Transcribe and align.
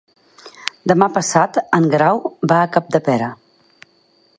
Demà 0.91 1.09
passat 1.17 1.61
en 1.81 1.87
Guerau 1.93 2.25
va 2.53 2.59
a 2.63 2.71
Capdepera. 2.79 3.31